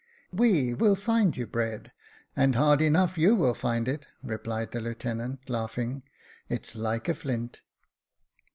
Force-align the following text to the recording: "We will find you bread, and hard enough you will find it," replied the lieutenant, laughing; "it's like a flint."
"We 0.33 0.73
will 0.73 0.95
find 0.95 1.37
you 1.37 1.45
bread, 1.45 1.91
and 2.35 2.55
hard 2.55 2.81
enough 2.81 3.19
you 3.19 3.35
will 3.35 3.53
find 3.53 3.87
it," 3.87 4.07
replied 4.23 4.71
the 4.71 4.81
lieutenant, 4.81 5.47
laughing; 5.47 6.01
"it's 6.49 6.75
like 6.75 7.07
a 7.07 7.13
flint." 7.13 7.61